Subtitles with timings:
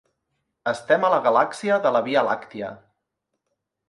[0.69, 2.71] Estem a la Galàxia de la Via Làctia.